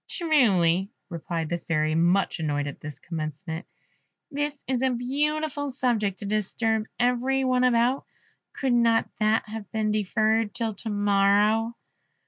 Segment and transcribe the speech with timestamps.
[0.09, 3.67] "Truly," replied the Fairy, much annoyed at this commencement,
[4.31, 8.05] "this is a beautiful subject to disturb every one about;
[8.51, 11.75] could not that have been deferred till to morrow?"